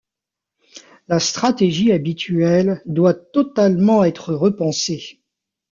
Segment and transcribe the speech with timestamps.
[1.09, 5.21] La stratégie habituelle doit totalement être repensée.